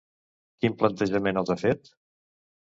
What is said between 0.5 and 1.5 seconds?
Quin plantejament